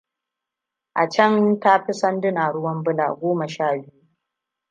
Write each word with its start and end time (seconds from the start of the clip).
A 0.93 1.07
can 1.07 1.59
tafi 1.59 1.93
sanduna 1.93 2.51
ruwan 2.51 2.83
bula 2.83 3.15
goma 3.19 3.47
sha 3.47 3.67
biyu. 3.73 4.01